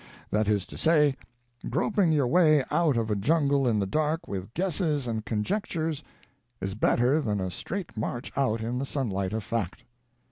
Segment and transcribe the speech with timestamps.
[0.31, 1.15] That is to say,
[1.69, 6.01] groping your way out of a jungle in the dark with guesses and conjectures
[6.59, 9.83] is better than a straight march out in the sun light of fact.